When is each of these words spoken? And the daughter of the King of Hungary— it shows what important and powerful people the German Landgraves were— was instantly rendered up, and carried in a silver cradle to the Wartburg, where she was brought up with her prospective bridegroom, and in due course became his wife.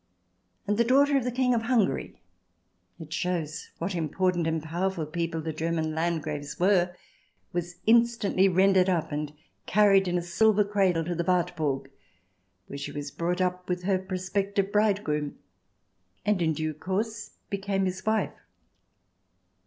And 0.65 0.79
the 0.79 0.83
daughter 0.83 1.15
of 1.15 1.25
the 1.25 1.31
King 1.31 1.53
of 1.53 1.61
Hungary— 1.61 2.19
it 2.99 3.13
shows 3.13 3.69
what 3.77 3.93
important 3.93 4.47
and 4.47 4.63
powerful 4.63 5.05
people 5.05 5.41
the 5.41 5.53
German 5.53 5.93
Landgraves 5.93 6.59
were— 6.59 6.95
was 7.53 7.75
instantly 7.85 8.49
rendered 8.49 8.89
up, 8.89 9.11
and 9.11 9.31
carried 9.67 10.07
in 10.07 10.17
a 10.17 10.23
silver 10.23 10.63
cradle 10.65 11.05
to 11.05 11.13
the 11.13 11.23
Wartburg, 11.23 11.91
where 12.65 12.79
she 12.79 12.91
was 12.91 13.11
brought 13.11 13.41
up 13.41 13.69
with 13.69 13.83
her 13.83 13.99
prospective 13.99 14.71
bridegroom, 14.71 15.37
and 16.25 16.41
in 16.41 16.53
due 16.53 16.73
course 16.73 17.35
became 17.51 17.85
his 17.85 18.03
wife. 18.03 18.33